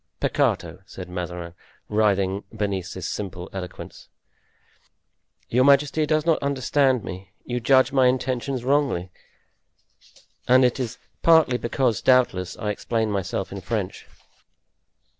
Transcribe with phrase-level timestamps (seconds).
[0.19, 1.53] "Peccato!" said Mazarin,
[1.87, 4.09] writhing beneath this simple eloquence,
[5.47, 9.11] "your majesty does not understand me; you judge my intentions wrongly,
[10.47, 14.07] and that is partly because, doubtless, I explain myself in French."